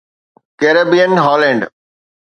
[0.59, 1.61] Caribbean Holland